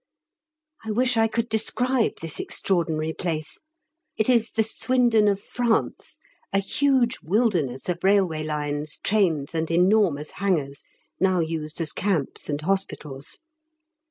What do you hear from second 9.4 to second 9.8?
and